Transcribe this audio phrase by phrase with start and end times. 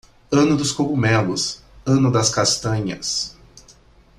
[0.31, 3.37] Ano dos cogumelos, ano das castanhas.